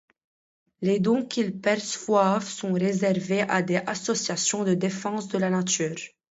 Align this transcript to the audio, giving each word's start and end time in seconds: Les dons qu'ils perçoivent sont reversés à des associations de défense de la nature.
Les 0.81 0.97
dons 0.99 1.23
qu'ils 1.27 1.61
perçoivent 1.61 2.49
sont 2.49 2.73
reversés 2.73 3.41
à 3.41 3.61
des 3.61 3.75
associations 3.85 4.63
de 4.63 4.73
défense 4.73 5.27
de 5.27 5.37
la 5.37 5.51
nature. 5.51 5.93